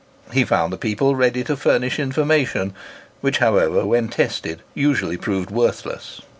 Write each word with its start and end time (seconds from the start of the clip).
He 0.33 0.43
found 0.45 0.73
the 0.73 0.77
people 0.79 1.15
ready 1.15 1.43
to 1.43 1.55
furnish 1.55 1.99
information, 1.99 2.73
which, 3.19 3.37
however, 3.37 3.85
when 3.85 4.07
tested, 4.07 4.61
usually 4.73 5.15
proved 5.15 5.51
worthless. 5.51 6.21